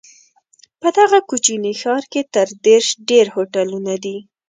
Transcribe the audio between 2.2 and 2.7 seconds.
تر